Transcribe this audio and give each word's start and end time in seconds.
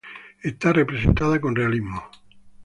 Está 0.41 0.73
representada 0.73 1.39
con 1.39 1.55
realismo. 1.55 2.01